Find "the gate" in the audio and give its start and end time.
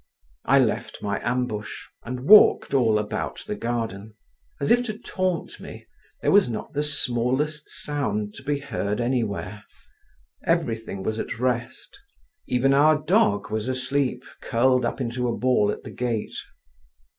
15.83-16.33